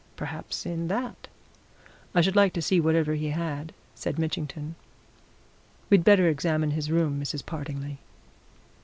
[0.15, 1.27] Perhaps in that"
[2.15, 4.73] "I should like to see whatever he had," said Mitchington.
[5.91, 7.43] "We'd better examine his room, Mrs.
[7.45, 7.99] Partingley."